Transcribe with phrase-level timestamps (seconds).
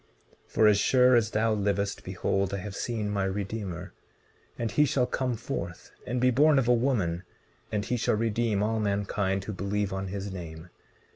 [0.47, 3.93] 19:13 For as sure as thou livest, behold, I have seen my Redeemer;
[4.57, 7.21] and he shall come forth, and be born of a woman,
[7.71, 10.69] and he shall redeem all mankind who believe on his name.